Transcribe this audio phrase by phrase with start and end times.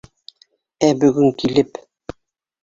[0.87, 1.79] Ә бөгөн килеп...